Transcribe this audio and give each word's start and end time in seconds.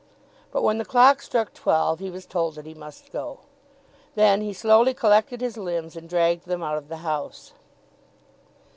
But 0.51 0.63
when 0.63 0.79
the 0.79 0.83
clock 0.83 1.21
struck 1.21 1.53
twelve 1.53 1.99
he 1.99 2.09
was 2.09 2.25
told 2.25 2.55
that 2.55 2.65
he 2.65 2.73
must 2.73 3.11
go. 3.11 3.41
Then 4.15 4.41
he 4.41 4.51
slowly 4.51 4.95
collected 4.95 5.41
his 5.41 5.57
limbs 5.57 5.95
and 5.95 6.09
dragged 6.09 6.47
them 6.47 6.63
out 6.63 6.79
of 6.79 6.87
the 6.89 6.97
house. 7.05 7.53